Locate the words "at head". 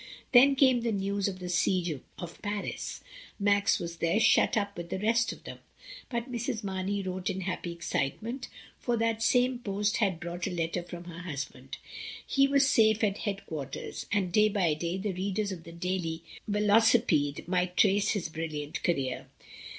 13.03-13.45